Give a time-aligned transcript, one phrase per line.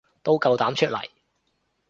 [0.23, 1.07] 都夠膽出嚟